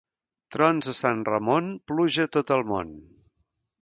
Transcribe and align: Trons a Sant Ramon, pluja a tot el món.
Trons 0.53 0.87
a 0.93 0.95
Sant 0.99 1.21
Ramon, 1.29 1.69
pluja 1.91 2.25
a 2.29 2.33
tot 2.39 2.55
el 2.57 2.65
món. 2.73 2.91